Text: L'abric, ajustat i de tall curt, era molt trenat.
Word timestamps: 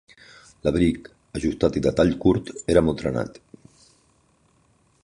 L'abric, 0.67 1.09
ajustat 1.41 1.77
i 1.81 1.83
de 1.89 1.93
tall 2.01 2.15
curt, 2.25 2.51
era 2.77 2.85
molt 2.89 3.01
trenat. 3.03 3.39